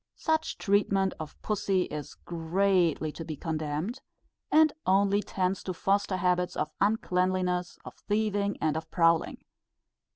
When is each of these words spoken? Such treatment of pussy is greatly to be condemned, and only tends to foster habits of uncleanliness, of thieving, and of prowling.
Such 0.15 0.57
treatment 0.57 1.13
of 1.19 1.39
pussy 1.43 1.83
is 1.83 2.15
greatly 2.15 3.11
to 3.11 3.23
be 3.23 3.35
condemned, 3.35 4.01
and 4.51 4.73
only 4.87 5.21
tends 5.21 5.61
to 5.65 5.75
foster 5.75 6.17
habits 6.17 6.55
of 6.57 6.71
uncleanliness, 6.81 7.77
of 7.85 7.93
thieving, 8.09 8.57
and 8.59 8.75
of 8.75 8.89
prowling. 8.89 9.43